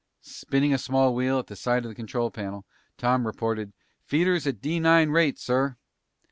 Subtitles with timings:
[0.23, 2.65] Spinning a small wheel at the side of the control panel,
[2.97, 3.71] Tom reported,
[4.03, 5.77] "Feeders at D 9 rate, sir!"